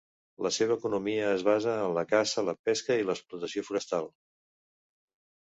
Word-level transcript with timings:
La 0.43 0.51
seva 0.53 0.77
economia 0.79 1.27
es 1.33 1.43
basa 1.47 1.75
en 1.81 1.93
la 1.97 2.05
caça, 2.13 2.45
la 2.49 2.57
pesca 2.71 2.99
i 3.03 3.07
l'explotació 3.11 3.67
forestal. 3.69 4.11